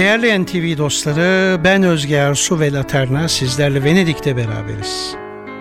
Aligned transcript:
Değerli 0.00 0.44
NTV 0.44 0.78
dostları, 0.78 1.64
ben 1.64 1.82
Özge 1.82 2.14
Ersu 2.14 2.60
ve 2.60 2.72
Laterna 2.72 3.28
sizlerle 3.28 3.84
Venedik'te 3.84 4.36
beraberiz. 4.36 5.14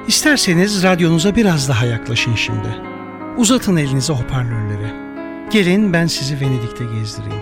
İsterseniz 0.08 0.84
radyonuza 0.84 1.36
biraz 1.36 1.70
daha 1.70 1.86
yaklaşın 1.86 2.36
şimdi. 2.36 2.68
Uzatın 3.38 3.76
elinize 3.76 4.14
hoparlörleri. 4.14 4.94
Gelin 5.52 5.94
ben 5.94 6.08
sizi 6.08 6.42
Venedik'te 6.42 6.84
gezdireyim. 6.84 7.42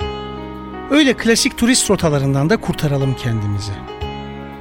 Öyle 0.91 1.13
klasik 1.13 1.57
turist 1.57 1.89
rotalarından 1.89 2.49
da 2.49 2.57
kurtaralım 2.57 3.15
kendimizi. 3.15 3.73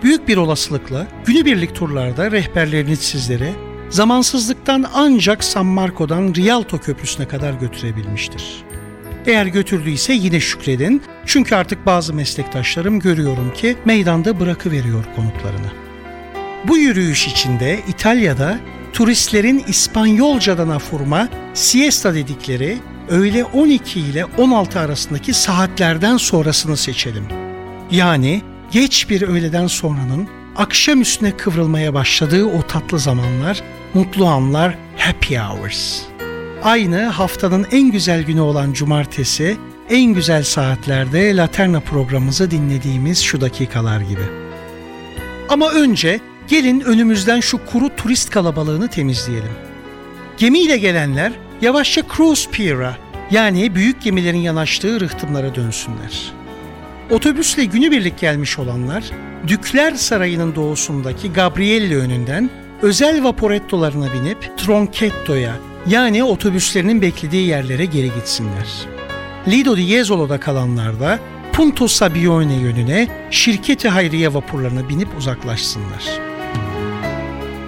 Büyük 0.02 0.28
bir 0.28 0.36
olasılıkla 0.36 1.06
günübirlik 1.26 1.74
turlarda 1.74 2.30
rehberleriniz 2.30 3.00
sizlere 3.00 3.52
zamansızlıktan 3.88 4.86
ancak 4.94 5.44
San 5.44 5.66
Marco'dan 5.66 6.34
Rialto 6.34 6.78
Köprüsü'ne 6.78 7.28
kadar 7.28 7.52
götürebilmiştir. 7.52 8.64
Eğer 9.26 9.46
götürdüyse 9.46 10.12
yine 10.12 10.40
şükredin 10.40 11.02
çünkü 11.26 11.54
artık 11.54 11.86
bazı 11.86 12.14
meslektaşlarım 12.14 13.00
görüyorum 13.00 13.52
ki 13.54 13.76
meydanda 13.84 14.40
bırakıveriyor 14.40 15.04
konuklarını. 15.16 15.70
Bu 16.68 16.78
yürüyüş 16.78 17.26
içinde 17.26 17.80
İtalya'da 17.88 18.58
turistlerin 18.92 19.64
İspanyolcadan 19.68 20.68
afurma 20.68 21.28
siesta 21.54 22.14
dedikleri 22.14 22.78
öğle 23.08 23.44
12 23.44 24.00
ile 24.00 24.24
16 24.24 24.80
arasındaki 24.80 25.34
saatlerden 25.34 26.16
sonrasını 26.16 26.76
seçelim. 26.76 27.24
Yani 27.90 28.42
geç 28.70 29.10
bir 29.10 29.22
öğleden 29.22 29.66
sonranın 29.66 30.28
akşam 30.56 31.00
üstüne 31.00 31.36
kıvrılmaya 31.36 31.94
başladığı 31.94 32.44
o 32.44 32.62
tatlı 32.62 32.98
zamanlar, 32.98 33.62
mutlu 33.94 34.26
anlar, 34.26 34.78
happy 34.98 35.36
hours. 35.36 36.02
Aynı 36.62 37.04
haftanın 37.04 37.66
en 37.72 37.90
güzel 37.90 38.22
günü 38.22 38.40
olan 38.40 38.72
cumartesi, 38.72 39.56
en 39.90 40.14
güzel 40.14 40.42
saatlerde 40.42 41.36
Laterna 41.36 41.80
programımızı 41.80 42.50
dinlediğimiz 42.50 43.22
şu 43.22 43.40
dakikalar 43.40 44.00
gibi. 44.00 44.24
Ama 45.48 45.70
önce 45.70 46.20
Gelin 46.48 46.80
önümüzden 46.80 47.40
şu 47.40 47.66
kuru 47.66 47.96
turist 47.96 48.30
kalabalığını 48.30 48.88
temizleyelim. 48.88 49.52
Gemiyle 50.38 50.78
gelenler 50.78 51.32
yavaşça 51.60 52.02
Cruise 52.16 52.50
Pier'a 52.50 52.96
yani 53.30 53.74
büyük 53.74 54.02
gemilerin 54.02 54.38
yanaştığı 54.38 55.00
rıhtımlara 55.00 55.54
dönsünler. 55.54 56.32
Otobüsle 57.10 57.64
günübirlik 57.64 58.18
gelmiş 58.18 58.58
olanlar 58.58 59.04
Dükler 59.48 59.94
Sarayı'nın 59.94 60.54
doğusundaki 60.54 61.32
Gabrielli 61.32 61.96
önünden 61.98 62.50
özel 62.82 63.24
vaporettolarına 63.24 64.12
binip 64.12 64.58
Tronchetto'ya 64.58 65.56
yani 65.86 66.24
otobüslerinin 66.24 67.02
beklediği 67.02 67.46
yerlere 67.46 67.84
geri 67.84 68.14
gitsinler. 68.14 68.95
Lido 69.48 69.76
di 69.76 69.82
Jesolo'da 69.82 70.40
kalanlar 70.40 71.00
da 71.00 71.18
Punto 71.52 71.88
Sabione 71.88 72.54
yönüne 72.54 73.08
şirketi 73.30 73.88
hayriye 73.88 74.34
vapurlarına 74.34 74.88
binip 74.88 75.08
uzaklaşsınlar.'' 75.18 76.36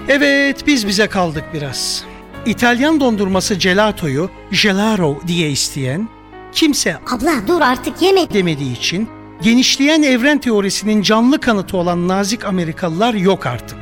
Evet 0.09 0.67
biz 0.67 0.87
bize 0.87 1.07
kaldık 1.07 1.45
biraz. 1.55 2.05
İtalyan 2.47 3.01
dondurması 3.01 3.55
gelatoyu 3.55 4.31
gelaro 4.63 5.21
diye 5.27 5.51
isteyen 5.51 6.09
kimse 6.53 6.97
Abla 7.11 7.33
dur 7.49 7.61
artık 7.61 8.03
yeme 8.03 8.31
demediği 8.31 8.77
için 8.77 9.09
genişleyen 9.43 10.03
evren 10.03 10.39
teorisinin 10.39 11.03
canlı 11.03 11.41
kanıtı 11.41 11.77
olan 11.77 12.09
nazik 12.09 12.45
Amerikalılar 12.45 13.15
yok 13.15 13.47
artık. 13.47 13.79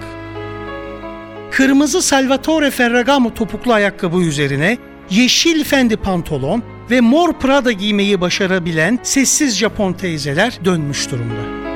Kırmızı 1.51 2.03
Salvatore 2.03 2.71
Ferragamo 2.71 3.35
topuklu 3.35 3.73
ayakkabı 3.73 4.19
üzerine 4.19 4.79
yeşil 5.11 5.65
fendi 5.65 5.97
pantolon 5.97 6.63
ve 6.91 7.01
mor 7.01 7.33
Prada 7.33 7.73
giymeyi 7.73 8.21
başarabilen 8.21 8.99
sessiz 9.03 9.57
Japon 9.57 9.93
teyzeler 9.93 10.59
dönmüş 10.65 11.11
durumda. 11.11 11.67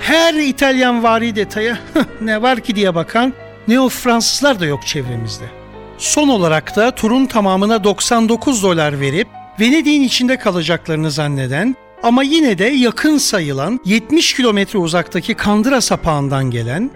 Her 0.00 0.34
İtalyan 0.34 1.02
vari 1.02 1.36
detaya 1.36 1.78
ne 2.20 2.42
var 2.42 2.60
ki 2.60 2.74
diye 2.76 2.94
bakan 2.94 3.32
Neo 3.68 3.88
Fransızlar 3.88 4.60
da 4.60 4.66
yok 4.66 4.86
çevremizde. 4.86 5.44
Son 5.98 6.28
olarak 6.28 6.76
da 6.76 6.90
turun 6.90 7.26
tamamına 7.26 7.84
99 7.84 8.62
dolar 8.62 9.00
verip 9.00 9.28
Venedik'in 9.60 10.02
içinde 10.02 10.36
kalacaklarını 10.36 11.10
zanneden 11.10 11.76
ama 12.02 12.22
yine 12.22 12.58
de 12.58 12.64
yakın 12.64 13.18
sayılan 13.18 13.80
70 13.84 14.34
kilometre 14.34 14.78
uzaktaki 14.78 15.34
Kandıra 15.34 15.80
sapağından 15.80 16.50
gelen 16.50 16.90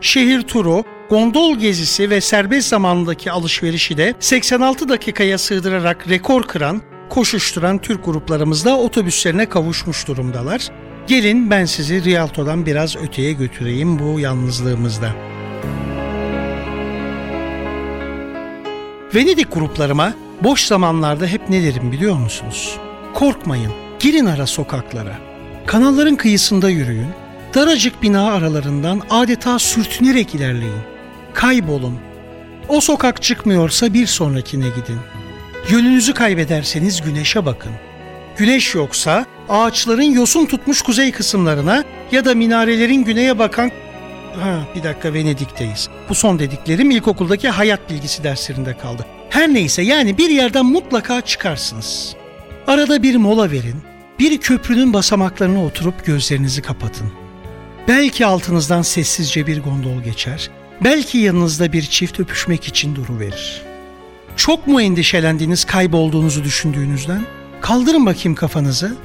şehir 0.00 0.42
turu, 0.42 0.84
gondol 1.10 1.58
gezisi 1.58 2.10
ve 2.10 2.20
serbest 2.20 2.68
zamanındaki 2.68 3.30
alışverişi 3.30 3.96
de 3.96 4.14
86 4.20 4.88
dakikaya 4.88 5.38
sığdırarak 5.38 6.08
rekor 6.08 6.42
kıran, 6.42 6.82
koşuşturan 7.08 7.78
Türk 7.78 8.04
gruplarımızda 8.04 8.78
otobüslerine 8.78 9.48
kavuşmuş 9.48 10.08
durumdalar. 10.08 10.68
Gelin 11.06 11.50
ben 11.50 11.64
sizi 11.64 12.04
Rialto'dan 12.04 12.66
biraz 12.66 12.96
öteye 12.96 13.32
götüreyim 13.32 13.98
bu 13.98 14.20
yalnızlığımızda. 14.20 15.10
Venedik 19.14 19.52
gruplarıma 19.54 20.14
boş 20.42 20.64
zamanlarda 20.64 21.26
hep 21.26 21.48
ne 21.48 21.62
derim 21.62 21.92
biliyor 21.92 22.16
musunuz? 22.16 22.76
Korkmayın, 23.14 23.72
girin 24.00 24.26
ara 24.26 24.46
sokaklara. 24.46 25.18
Kanalların 25.66 26.16
kıyısında 26.16 26.70
yürüyün, 26.70 27.08
daracık 27.54 28.02
bina 28.02 28.32
aralarından 28.32 29.02
adeta 29.10 29.58
sürtünerek 29.58 30.34
ilerleyin. 30.34 30.95
Kaybolun. 31.36 31.98
O 32.68 32.80
sokak 32.80 33.22
çıkmıyorsa 33.22 33.94
bir 33.94 34.06
sonrakine 34.06 34.68
gidin. 34.68 34.98
Yönünüzü 35.70 36.14
kaybederseniz 36.14 37.02
güneşe 37.02 37.46
bakın. 37.46 37.72
Güneş 38.36 38.74
yoksa 38.74 39.26
ağaçların 39.48 40.02
yosun 40.02 40.46
tutmuş 40.46 40.82
kuzey 40.82 41.12
kısımlarına 41.12 41.84
ya 42.12 42.24
da 42.24 42.34
minarelerin 42.34 43.04
güneye 43.04 43.38
bakan 43.38 43.70
Ha 44.40 44.58
bir 44.74 44.82
dakika 44.82 45.14
Venedik'teyiz. 45.14 45.88
Bu 46.08 46.14
son 46.14 46.38
dediklerim 46.38 46.90
ilkokuldaki 46.90 47.48
hayat 47.48 47.90
bilgisi 47.90 48.24
derslerinde 48.24 48.76
kaldı. 48.78 49.06
Her 49.30 49.54
neyse 49.54 49.82
yani 49.82 50.18
bir 50.18 50.30
yerden 50.30 50.66
mutlaka 50.66 51.20
çıkarsınız. 51.20 52.16
Arada 52.66 53.02
bir 53.02 53.16
mola 53.16 53.50
verin. 53.50 53.76
Bir 54.18 54.38
köprünün 54.38 54.92
basamaklarına 54.92 55.64
oturup 55.64 56.04
gözlerinizi 56.04 56.62
kapatın. 56.62 57.12
Belki 57.88 58.26
altınızdan 58.26 58.82
sessizce 58.82 59.46
bir 59.46 59.62
gondol 59.62 60.02
geçer. 60.02 60.50
Belki 60.84 61.18
yanınızda 61.18 61.72
bir 61.72 61.82
çift 61.82 62.20
öpüşmek 62.20 62.68
için 62.68 62.96
duru 62.96 63.20
verir. 63.20 63.62
Çok 64.36 64.66
mu 64.66 64.82
endişelendiğiniz 64.82 65.64
kaybolduğunuzu 65.64 66.44
düşündüğünüzden? 66.44 67.26
Kaldırın 67.60 68.06
bakayım 68.06 68.34
kafanızı. 68.34 68.96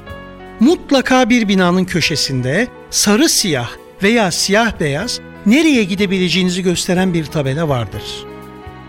Mutlaka 0.60 1.30
bir 1.30 1.48
binanın 1.48 1.86
köşesinde 1.86 2.68
sarı 2.90 3.30
siyah 3.30 3.70
veya 4.04 4.32
siyah 4.32 4.80
beyaz 4.80 5.20
nereye 5.46 5.84
gidebileceğinizi 5.84 6.64
gösteren 6.64 7.14
bir 7.14 7.26
tabela 7.26 7.70
vardır. 7.70 8.04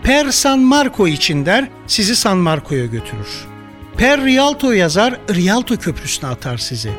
Per 0.03 0.31
San 0.31 0.59
Marco 0.59 1.07
için 1.07 1.45
der, 1.45 1.67
sizi 1.87 2.15
San 2.15 2.37
Marco'ya 2.37 2.85
götürür. 2.85 3.45
Per 3.97 4.25
Rialto 4.25 4.71
yazar, 4.71 5.19
Rialto 5.29 5.77
Köprüsü'ne 5.77 6.29
atar 6.29 6.57
sizi. 6.57 6.91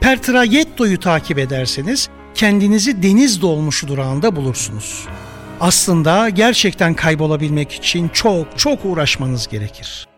Per 0.00 0.22
Traghetto'yu 0.22 1.00
takip 1.00 1.38
ederseniz 1.38 2.08
kendinizi 2.34 3.02
deniz 3.02 3.42
dolmuşu 3.42 3.88
durağında 3.88 4.36
bulursunuz. 4.36 5.06
Aslında 5.60 6.28
gerçekten 6.28 6.94
kaybolabilmek 6.94 7.72
için 7.72 8.08
çok 8.08 8.58
çok 8.58 8.84
uğraşmanız 8.84 9.48
gerekir. 9.48 10.13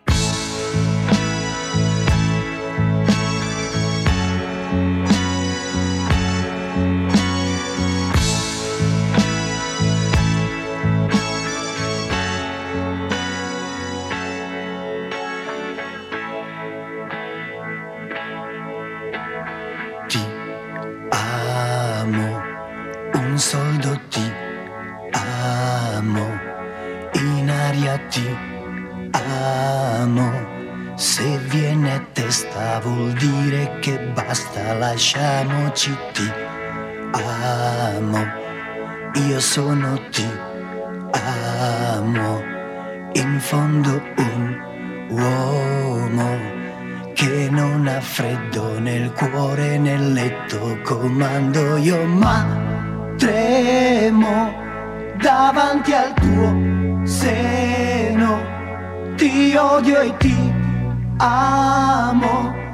Lasciamoci 35.87 35.97
ti 36.13 36.31
amo. 37.11 38.45
Io 39.27 39.39
sono 39.39 39.99
ti 40.11 40.27
amo, 41.11 42.41
in 43.13 43.39
fondo 43.39 44.01
un 44.17 44.57
uomo 45.09 46.55
che 47.13 47.47
non 47.49 47.87
ha 47.87 48.01
freddo 48.01 48.79
nel 48.79 49.11
cuore 49.13 49.77
nel 49.77 50.13
letto 50.13 50.77
comando. 50.83 51.77
Io 51.77 52.03
ma 52.05 52.45
tremo 53.17 54.53
davanti 55.17 55.93
al 55.93 56.13
tuo 56.13 57.05
seno. 57.05 58.55
Ti 59.15 59.55
odio 59.55 59.99
e 60.01 60.17
ti 60.17 60.53
amo 61.17 62.65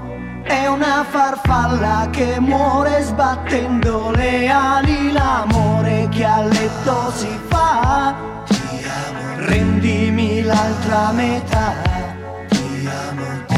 è 0.43 0.67
una 0.67 1.05
farfalla 1.09 2.07
che 2.11 2.39
muore 2.39 3.01
sbattendo 3.01 4.11
le 4.11 4.49
ali. 4.49 5.11
L'amore 5.11 6.07
che 6.09 6.25
a 6.25 6.43
letto 6.43 7.11
si 7.15 7.39
fa. 7.47 8.15
Ti 8.47 8.83
amo 8.83 9.45
rendimi 9.47 10.41
l'altra 10.41 11.11
metà. 11.11 11.73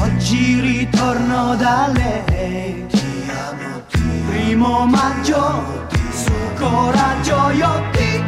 Oggi 0.02 0.60
ritorno 0.60 1.56
da 1.56 1.90
lei. 1.94 2.86
Ti 2.88 3.30
amo, 3.30 3.82
ti 3.90 4.24
Primo 4.28 4.86
maggio 4.86 5.88
Su 6.12 6.34
coraggio 6.56 7.50
io 7.52 7.84
ti 7.92 8.24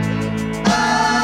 amo 0.63 1.16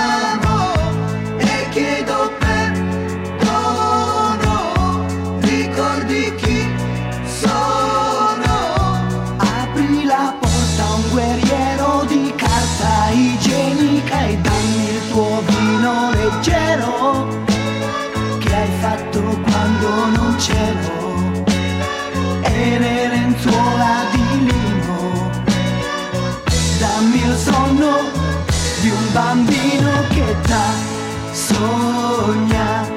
sogna 31.54 32.88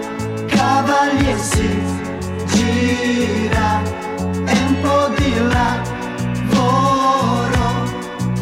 cavalli 0.46 1.30
e 1.30 1.38
si 1.38 1.68
gira 2.52 3.82
e 4.46 4.56
un 4.68 4.80
po' 4.80 5.08
di 5.16 5.32
lavoro 5.54 6.84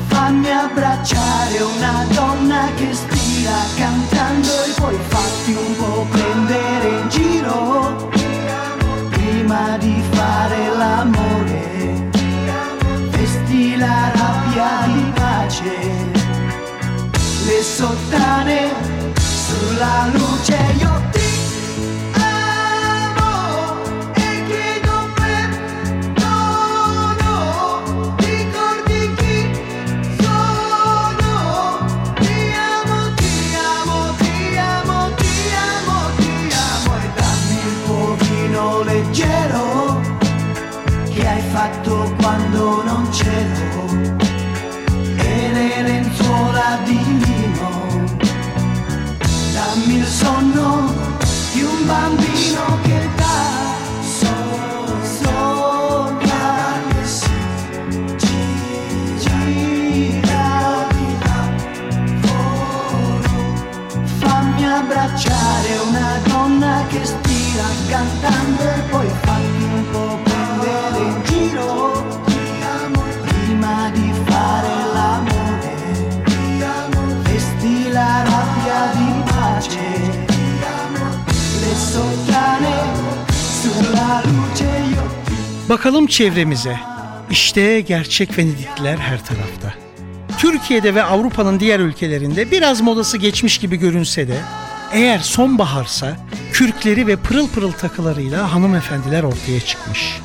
fammi 0.07 0.51
abbracciare 0.51 1.57
una 1.63 2.07
donna 2.13 2.69
che 2.77 2.93
stira 2.93 3.59
cantando 3.77 4.65
e 4.65 4.71
poi 4.81 4.99
fatti 5.09 5.53
un 5.53 5.77
po' 5.77 6.07
prendere 6.11 6.89
in 7.01 7.09
giro. 7.09 8.13
Prima 9.11 9.77
di 9.79 10.03
fare 10.11 10.77
l'amore 10.77 12.11
vesti 13.11 13.77
la 13.77 14.11
rabbia 14.15 14.87
di 14.87 15.13
pace 15.15 16.13
le 17.47 17.63
sottane 17.63 19.04
sulla 19.47 20.09
luce 20.15 20.57
io 20.79 21.03
ti 21.13 21.24
cantando 68.25 68.63
e 68.63 68.81
poi 68.91 69.09
fammi 69.25 69.65
un 69.65 69.85
po' 69.93 70.19
prendere 70.25 70.99
in 71.09 71.23
giro 71.29 71.69
prima 73.27 73.91
di 73.91 74.13
fare 74.27 74.75
l'amore 74.95 75.77
vesti 77.23 77.89
la 77.91 78.25
rabbia 78.31 78.81
di 78.97 79.09
pace 79.31 79.91
le 81.61 81.75
sottane 81.91 82.77
sulla 83.33 84.23
luce 84.25 84.71
io 84.91 85.05
Bakalım 85.69 86.07
çevremize. 86.07 86.77
İşte 87.31 87.81
gerçek 87.81 88.39
Venedikliler 88.39 88.99
her 88.99 89.25
tarafta. 89.25 89.75
Türkiye'de 90.39 90.95
ve 90.95 91.03
Avrupa'nın 91.03 91.61
diğer 91.61 91.81
ülkelerinde 91.81 92.51
biraz 92.51 92.81
modası 92.81 93.19
geçmiş 93.19 93.59
gibi 93.59 93.77
görünse 93.77 94.29
de 94.29 94.41
eğer 94.93 95.19
sonbaharsa 95.19 96.17
kürkleri 96.55 97.07
ve 97.07 97.17
pırıl 97.17 97.49
pırıl 97.49 97.73
takılarıyla 97.73 98.53
hanımefendiler 98.53 99.23
ortaya 99.23 99.61
çıkmış. 99.61 100.21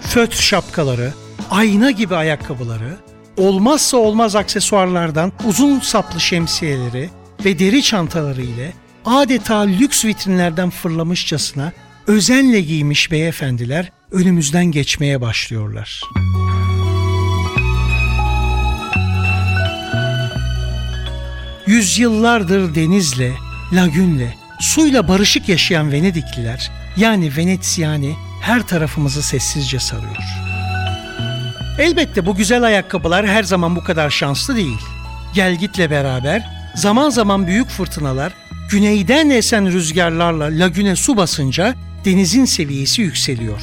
Föt 0.00 0.34
şapkaları, 0.34 1.12
ayna 1.50 1.90
gibi 1.90 2.16
ayakkabıları, 2.16 2.96
olmazsa 3.36 3.96
olmaz 3.96 4.36
aksesuarlardan 4.36 5.32
uzun 5.44 5.80
saplı 5.80 6.20
şemsiyeleri 6.20 7.10
ve 7.44 7.58
deri 7.58 7.82
çantaları 7.82 8.42
ile 8.42 8.72
adeta 9.04 9.58
lüks 9.58 10.04
vitrinlerden 10.04 10.70
fırlamışçasına 10.70 11.72
özenle 12.06 12.60
giymiş 12.60 13.10
beyefendiler 13.10 13.92
önümüzden 14.10 14.64
geçmeye 14.64 15.20
başlıyorlar. 15.20 16.00
Yüzyıllardır 21.66 22.74
denizle, 22.74 23.32
lagünle, 23.72 24.39
suyla 24.60 25.08
barışık 25.08 25.48
yaşayan 25.48 25.92
Venedikliler 25.92 26.70
yani 26.96 27.36
Venetsiyani 27.36 28.16
her 28.40 28.62
tarafımızı 28.66 29.22
sessizce 29.22 29.78
sarıyor. 29.78 30.24
Elbette 31.78 32.26
bu 32.26 32.36
güzel 32.36 32.62
ayakkabılar 32.62 33.26
her 33.26 33.42
zaman 33.42 33.76
bu 33.76 33.84
kadar 33.84 34.10
şanslı 34.10 34.56
değil. 34.56 34.78
Gelgitle 35.34 35.90
beraber 35.90 36.48
zaman 36.74 37.10
zaman 37.10 37.46
büyük 37.46 37.68
fırtınalar 37.68 38.32
güneyden 38.70 39.30
esen 39.30 39.72
rüzgarlarla 39.72 40.44
lagüne 40.44 40.96
su 40.96 41.16
basınca 41.16 41.74
denizin 42.04 42.44
seviyesi 42.44 43.02
yükseliyor. 43.02 43.62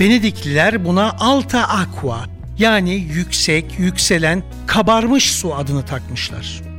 Venedikliler 0.00 0.84
buna 0.84 1.10
alta 1.10 1.68
aqua 1.68 2.24
yani 2.58 2.94
yüksek, 2.94 3.78
yükselen, 3.78 4.42
kabarmış 4.66 5.32
su 5.32 5.54
adını 5.54 5.84
takmışlar. 5.84 6.73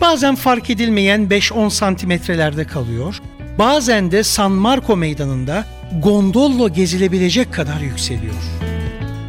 Bazen 0.00 0.34
fark 0.34 0.70
edilmeyen 0.70 1.20
5-10 1.28 1.70
santimetrelerde 1.70 2.66
kalıyor, 2.66 3.16
bazen 3.58 4.10
de 4.10 4.22
San 4.22 4.52
Marco 4.52 4.96
meydanında 4.96 5.64
gondollo 6.02 6.68
gezilebilecek 6.68 7.52
kadar 7.52 7.80
yükseliyor. 7.80 8.34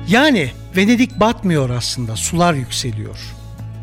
Yani 0.08 0.52
Venedik 0.76 1.20
batmıyor 1.20 1.70
aslında, 1.70 2.16
sular 2.16 2.54
yükseliyor. 2.54 3.20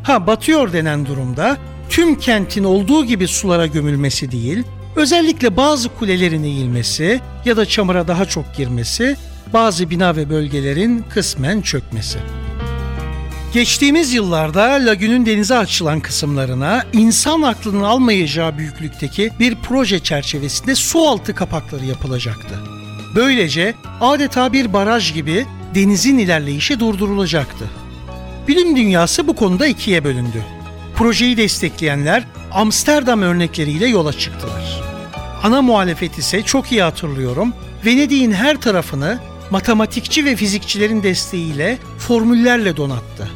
Ha 0.03 0.27
batıyor 0.27 0.73
denen 0.73 1.05
durumda 1.05 1.57
tüm 1.89 2.19
kentin 2.19 2.63
olduğu 2.63 3.05
gibi 3.05 3.27
sulara 3.27 3.65
gömülmesi 3.65 4.31
değil, 4.31 4.63
özellikle 4.95 5.57
bazı 5.57 5.89
kulelerin 5.89 6.43
eğilmesi 6.43 7.19
ya 7.45 7.57
da 7.57 7.65
çamura 7.65 8.07
daha 8.07 8.25
çok 8.25 8.55
girmesi, 8.55 9.17
bazı 9.53 9.89
bina 9.89 10.15
ve 10.15 10.29
bölgelerin 10.29 11.05
kısmen 11.09 11.61
çökmesi. 11.61 12.19
Geçtiğimiz 13.53 14.13
yıllarda 14.13 14.61
lagünün 14.61 15.25
denize 15.25 15.57
açılan 15.57 15.99
kısımlarına 15.99 16.83
insan 16.93 17.41
aklının 17.41 17.83
almayacağı 17.83 18.57
büyüklükteki 18.57 19.31
bir 19.39 19.55
proje 19.55 19.99
çerçevesinde 19.99 20.75
su 20.75 20.99
altı 20.99 21.35
kapakları 21.35 21.85
yapılacaktı. 21.85 22.59
Böylece 23.15 23.73
adeta 24.01 24.53
bir 24.53 24.73
baraj 24.73 25.13
gibi 25.13 25.45
denizin 25.75 26.17
ilerleyişi 26.17 26.79
durdurulacaktı. 26.79 27.65
Bilim 28.47 28.75
dünyası 28.75 29.27
bu 29.27 29.35
konuda 29.35 29.67
ikiye 29.67 30.03
bölündü. 30.03 30.43
Projeyi 30.95 31.37
destekleyenler 31.37 32.23
Amsterdam 32.51 33.21
örnekleriyle 33.21 33.87
yola 33.87 34.13
çıktılar. 34.13 34.81
Ana 35.43 35.61
muhalefet 35.61 36.17
ise 36.17 36.41
çok 36.41 36.71
iyi 36.71 36.81
hatırlıyorum. 36.81 37.53
Venedik'in 37.85 38.31
her 38.31 38.61
tarafını 38.61 39.19
matematikçi 39.51 40.25
ve 40.25 40.35
fizikçilerin 40.35 41.03
desteğiyle 41.03 41.77
formüllerle 41.97 42.77
donattı. 42.77 43.29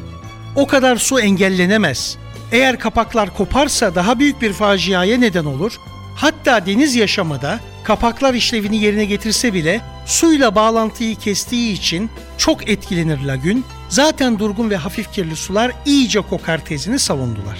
O 0.56 0.66
kadar 0.66 0.96
su 0.96 1.20
engellenemez. 1.20 2.16
Eğer 2.52 2.78
kapaklar 2.78 3.36
koparsa 3.36 3.94
daha 3.94 4.18
büyük 4.18 4.42
bir 4.42 4.52
faciaya 4.52 5.18
neden 5.18 5.44
olur. 5.44 5.72
Hatta 6.16 6.66
deniz 6.66 6.96
yaşamı 6.96 7.42
kapaklar 7.84 8.34
işlevini 8.34 8.76
yerine 8.76 9.04
getirse 9.04 9.54
bile 9.54 9.80
suyla 10.06 10.54
bağlantıyı 10.54 11.16
kestiği 11.16 11.72
için 11.72 12.10
çok 12.38 12.68
etkilenir 12.68 13.20
lagün. 13.20 13.64
Zaten 13.88 14.38
durgun 14.38 14.70
ve 14.70 14.76
hafif 14.76 15.12
kirli 15.12 15.36
sular 15.36 15.72
iyice 15.86 16.20
kokar 16.20 16.64
tezini 16.64 16.98
savundular. 16.98 17.58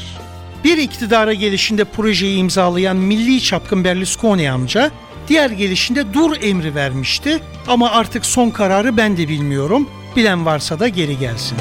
Bir 0.65 0.79
iktidara 0.79 1.35
gelişinde 1.35 1.85
projeyi 1.85 2.39
imzalayan 2.39 2.97
milli 2.97 3.43
çapkın 3.43 3.85
Berlusconi 3.85 4.51
amca 4.51 4.91
diğer 5.29 5.51
gelişinde 5.51 6.15
dur 6.15 6.37
emri 6.43 6.75
vermişti 6.75 7.41
ama 7.67 7.91
artık 7.91 8.27
son 8.27 8.51
kararı 8.51 8.97
ben 8.97 9.17
de 9.17 9.29
bilmiyorum. 9.29 9.89
Bilen 10.17 10.47
varsa 10.47 10.81
da 10.81 10.89
geri 10.89 11.19
gelsin. 11.19 11.59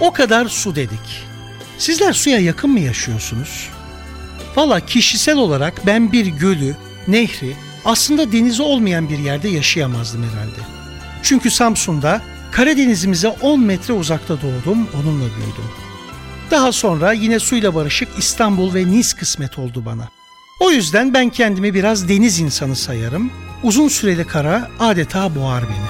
O 0.00 0.12
kadar 0.12 0.46
su 0.46 0.76
dedik. 0.76 1.24
Sizler 1.78 2.12
suya 2.12 2.38
yakın 2.38 2.70
mı 2.70 2.80
yaşıyorsunuz? 2.80 3.68
Valla 4.56 4.80
kişisel 4.80 5.36
olarak 5.36 5.86
ben 5.86 6.12
bir 6.12 6.26
gölü, 6.26 6.76
nehri, 7.08 7.56
aslında 7.84 8.32
denizi 8.32 8.62
olmayan 8.62 9.08
bir 9.08 9.18
yerde 9.18 9.48
yaşayamazdım 9.48 10.22
herhalde. 10.22 10.60
Çünkü 11.22 11.50
Samsun'da 11.50 12.20
Karadenizimize 12.54 13.28
10 13.28 13.60
metre 13.60 13.92
uzakta 13.92 14.36
doğdum, 14.42 14.88
onunla 14.94 15.24
büyüdüm. 15.24 15.70
Daha 16.50 16.72
sonra 16.72 17.12
yine 17.12 17.38
suyla 17.38 17.74
barışık 17.74 18.08
İstanbul 18.18 18.74
ve 18.74 18.86
Nice 18.86 19.16
kısmet 19.16 19.58
oldu 19.58 19.84
bana. 19.86 20.08
O 20.60 20.70
yüzden 20.70 21.14
ben 21.14 21.30
kendimi 21.30 21.74
biraz 21.74 22.08
deniz 22.08 22.40
insanı 22.40 22.76
sayarım. 22.76 23.30
Uzun 23.62 23.88
süreli 23.88 24.26
kara 24.26 24.70
adeta 24.80 25.34
boğar 25.34 25.64
beni. 25.64 25.88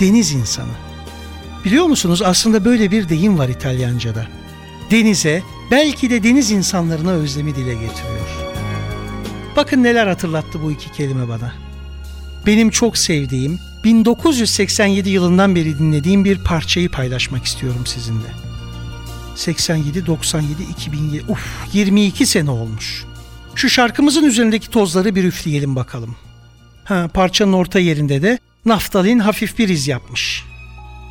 Deniz 0.00 0.32
insanı. 0.32 0.72
Biliyor 1.64 1.86
musunuz 1.86 2.22
aslında 2.22 2.64
böyle 2.64 2.90
bir 2.90 3.08
deyim 3.08 3.38
var 3.38 3.48
İtalyanca'da. 3.48 4.26
Denize, 4.90 5.42
belki 5.70 6.10
de 6.10 6.22
deniz 6.22 6.50
insanlarına 6.50 7.10
özlemi 7.10 7.54
dile 7.56 7.72
getiriyor. 7.74 8.26
Bakın 9.56 9.82
neler 9.82 10.06
hatırlattı 10.06 10.62
bu 10.62 10.72
iki 10.72 10.92
kelime 10.92 11.28
bana. 11.28 11.54
Benim 12.46 12.70
çok 12.70 12.98
sevdiğim, 12.98 13.58
1987 13.84 15.10
yılından 15.10 15.54
beri 15.54 15.78
dinlediğim 15.78 16.24
bir 16.24 16.44
parçayı 16.44 16.90
paylaşmak 16.90 17.44
istiyorum 17.44 17.86
sizinle. 17.86 18.28
87, 19.34 20.06
97, 20.06 20.62
2007, 20.62 21.24
uf 21.28 21.46
22 21.72 22.26
sene 22.26 22.50
olmuş. 22.50 23.04
Şu 23.56 23.68
şarkımızın 23.68 24.24
üzerindeki 24.24 24.70
tozları 24.70 25.14
bir 25.14 25.24
üfleyelim 25.24 25.76
bakalım. 25.76 26.16
Ha, 26.84 27.08
parçanın 27.14 27.52
orta 27.52 27.78
yerinde 27.78 28.22
de 28.22 28.38
naftalin 28.64 29.18
hafif 29.18 29.58
bir 29.58 29.68
iz 29.68 29.88
yapmış. 29.88 30.44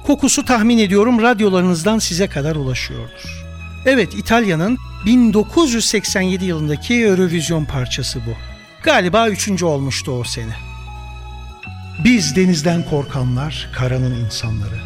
Kokusu 0.06 0.46
tahmin 0.46 0.78
ediyorum 0.78 1.22
radyolarınızdan 1.22 2.00
size 2.00 2.28
kadar 2.28 2.56
ulaşıyordur. 2.56 3.46
Evet 3.86 4.14
İtalya'nın 4.14 4.78
1987 5.06 6.46
yılındaki 6.46 6.94
Eurovision 6.94 7.66
parçası 7.66 8.20
bu. 8.26 8.32
Galiba 8.84 9.30
üçüncü 9.30 9.66
olmuştu 9.66 10.12
o 10.12 10.24
sene. 10.24 10.56
Biz 12.04 12.36
denizden 12.36 12.84
korkanlar, 12.84 13.70
karanın 13.74 14.26
insanları. 14.26 14.80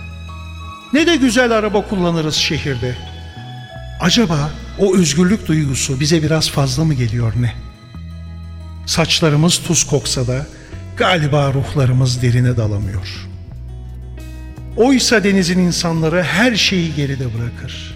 Ne 0.94 1.08
de 1.08 1.16
güzel 1.16 1.52
araba 1.52 1.88
kullanırız 1.88 2.36
şehirde. 2.36 2.96
Acaba 4.00 4.50
o 4.80 4.96
özgürlük 4.96 5.48
duygusu 5.48 6.00
bize 6.00 6.24
biraz 6.24 6.50
fazla 6.50 6.86
mı 6.86 6.94
geliyor 6.94 7.34
ne? 7.40 7.54
Saçlarımız 8.86 9.58
tuz 9.58 9.84
koksa 9.84 10.28
da 10.28 10.48
galiba 10.98 11.54
ruhlarımız 11.54 12.22
derine 12.22 12.58
dalamıyor. 12.58 13.28
Oysa 14.78 15.24
denizin 15.24 15.60
insanları 15.60 16.24
her 16.24 16.56
şeyi 16.56 16.96
geride 16.96 17.26
bırakır. 17.34 17.96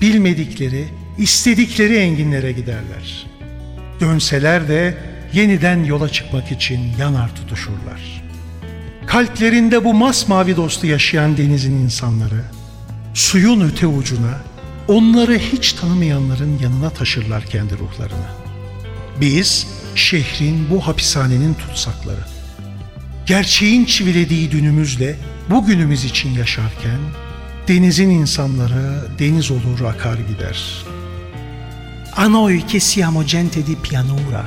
Bilmedikleri, 0.00 0.84
istedikleri 1.18 1.96
enginlere 1.96 2.52
giderler. 2.52 3.26
Dönseler 4.00 4.68
de 4.68 4.94
yeniden 5.32 5.84
yola 5.84 6.08
çıkmak 6.08 6.52
için 6.52 6.80
yanar 6.98 7.36
tutuşurlar. 7.36 8.22
Kalplerinde 9.06 9.84
bu 9.84 9.94
masmavi 9.94 10.56
dostu 10.56 10.86
yaşayan 10.86 11.36
denizin 11.36 11.72
insanları, 11.72 12.42
suyun 13.14 13.60
öte 13.60 13.86
ucuna, 13.86 14.38
onları 14.88 15.38
hiç 15.38 15.72
tanımayanların 15.72 16.58
yanına 16.58 16.90
taşırlar 16.90 17.44
kendi 17.44 17.78
ruhlarını. 17.78 18.28
Biz 19.20 19.66
şehrin 19.94 20.70
bu 20.70 20.86
hapishanenin 20.86 21.54
tutsakları. 21.54 22.24
Gerçeğin 23.26 23.84
çivilediği 23.84 24.50
dünümüzle 24.50 25.18
bugünümüz 25.50 26.04
için 26.04 26.30
yaşarken 26.30 26.98
denizin 27.68 28.10
insanları 28.10 29.18
deniz 29.18 29.50
olur 29.50 29.80
akar 29.80 30.18
gider. 30.18 30.84
A 32.16 32.28
noi 32.28 32.66
che 32.66 32.80
siamo 32.80 33.24
gente 33.24 33.66
di 33.66 33.76
pianura, 33.76 34.44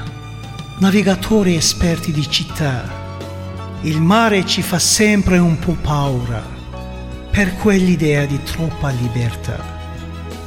navigatori 0.81 1.55
esperti 1.55 2.13
di 2.15 2.23
città, 2.29 2.83
il 3.83 3.97
mare 4.01 4.45
ci 4.45 4.61
fa 4.61 4.79
sempre 4.79 5.39
un 5.39 5.55
po' 5.55 5.77
paura 5.83 6.43
per 7.31 7.47
quell'idea 7.63 8.25
di 8.25 8.39
troppa 8.43 8.89
libertà 9.01 9.80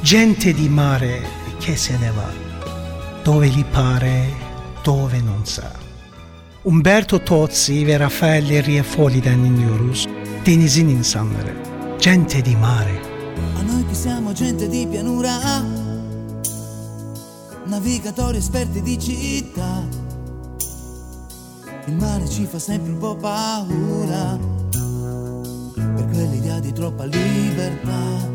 gente 0.05 0.53
di 0.53 0.69
mare 0.69 1.19
che 1.57 1.75
se 1.75 1.97
ne 1.97 2.11
va, 2.11 2.29
dove 3.23 3.47
gli 3.47 3.65
pare, 3.65 4.31
dove 4.83 5.19
non 5.19 5.43
sa. 5.47 5.71
Umberto 6.61 7.23
Tozzi 7.23 7.83
ve 7.83 7.97
Raffaele 7.97 8.61
Riefoliden 8.61 9.41
dinliyoruz. 9.41 10.05
Denizin 10.43 10.89
insanları. 10.89 11.55
Gente 11.97 12.43
di 12.43 12.55
mare. 12.55 13.01
A 13.57 13.63
noi 13.63 13.83
che 13.87 13.95
siamo 13.95 14.31
gente 14.31 14.67
di 14.67 14.85
pianura, 14.85 15.63
navigatori 17.65 18.37
esperti 18.37 18.83
di 18.83 18.99
città. 18.99 19.87
Il 21.87 21.95
mare 21.95 22.29
ci 22.29 22.45
fa 22.45 22.59
sempre 22.59 22.91
un 22.91 22.99
po' 22.99 23.15
paura, 23.15 24.37
per 25.73 26.07
quell'idea 26.11 26.59
di 26.59 26.71
troppa 26.73 27.05
libertà. 27.05 28.34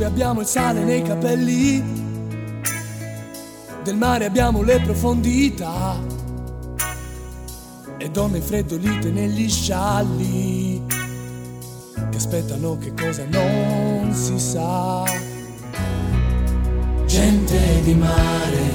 Eppure 0.00 0.14
abbiamo 0.14 0.40
il 0.40 0.46
sale 0.46 0.82
nei 0.82 1.02
capelli, 1.02 1.82
del 3.82 3.96
mare 3.96 4.24
abbiamo 4.24 4.62
le 4.62 4.80
profondità. 4.80 5.98
E 7.98 8.08
donne 8.08 8.40
freddolite 8.40 9.10
negli 9.10 9.50
scialli 9.50 10.82
che 10.86 12.16
aspettano 12.16 12.78
che 12.78 12.94
cosa 12.94 13.26
non 13.28 14.14
si 14.14 14.38
sa. 14.38 15.04
Gente 17.04 17.82
di 17.82 17.94
mare 17.94 18.70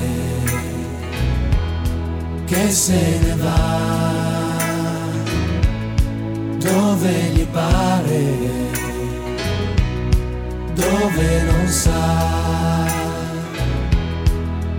che 2.45 2.69
se 2.69 3.19
ne 3.19 3.35
va? 3.37 3.79
Dove 6.59 7.11
gli 7.33 7.45
pare 7.47 8.64
dove 10.75 11.41
non 11.43 11.67
sa, 11.67 12.85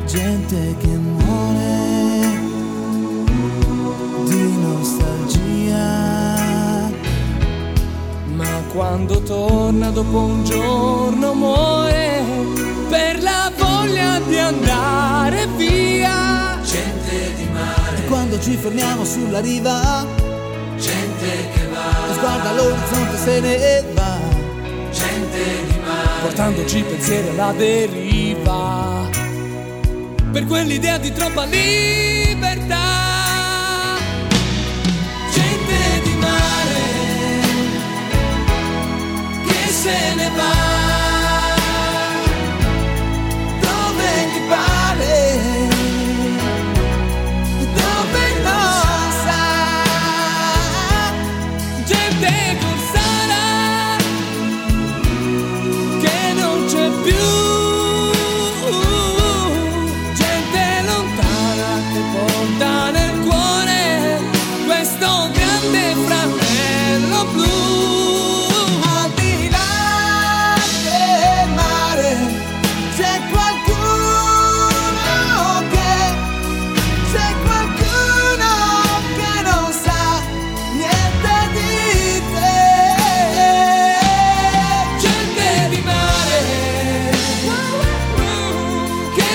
gente 0.07 0.77
che 0.79 0.89
muore 0.89 2.39
di 4.25 4.57
nostalgia. 4.59 5.85
Ma 8.35 8.63
quando 8.73 9.23
torna 9.23 9.91
dopo 9.91 10.19
un 10.19 10.45
giorno 10.45 11.35
muore 11.35 12.23
per 12.91 13.23
la 13.23 13.51
voglia 13.57 14.21
di 14.21 14.39
andare 14.39 15.47
via. 15.57 16.59
Gente 16.63 17.35
di 17.37 17.49
mare. 17.53 17.97
E 17.97 18.05
quando 18.07 18.39
ci 18.39 18.57
fermiamo 18.57 19.05
sulla 19.05 19.41
riva, 19.41 20.05
gente 20.77 21.51
che 21.55 21.67
va. 21.73 22.13
Sguarda 22.15 22.53
l'orizzonte 22.53 23.17
se 23.17 23.41
ne 23.41 23.85
va. 23.95 23.96
Portandoci 26.27 26.83
pensieri 26.83 27.29
alla 27.29 27.53
deriva. 27.53 29.09
Per 30.33 30.45
quell'idea 30.45 30.99
di 30.99 31.13
troppa 31.13 31.45
libertà. 31.45 32.75
Gente 35.31 36.01
di 36.03 36.15
mare 36.19 36.81
che 39.47 39.71
se 39.71 40.15
ne 40.17 40.31
va. 40.35 40.76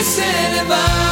preservar. 0.01 1.10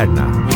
Laterna 0.00 0.49